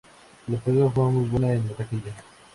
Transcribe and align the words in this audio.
La 0.47 0.57
película 0.57 0.89
fue 0.89 1.11
muy 1.11 1.29
buena 1.29 1.53
en 1.53 1.67
la 1.67 1.73
taquilla. 1.73 2.15